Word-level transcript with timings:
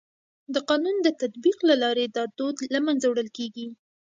د 0.53 0.55
قانون 0.69 0.95
د 1.01 1.07
تطبیق 1.21 1.57
له 1.69 1.75
لارې 1.83 2.05
دا 2.15 2.23
دود 2.37 2.57
له 2.73 2.79
منځه 2.85 3.05
وړل 3.07 3.29
کيږي. 3.37 3.67